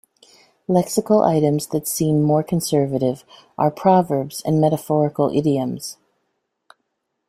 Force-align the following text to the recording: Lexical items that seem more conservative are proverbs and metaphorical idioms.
Lexical 0.67 1.23
items 1.23 1.67
that 1.67 1.87
seem 1.87 2.23
more 2.23 2.41
conservative 2.41 3.23
are 3.55 3.69
proverbs 3.69 4.41
and 4.43 4.59
metaphorical 4.59 5.29
idioms. 5.29 5.97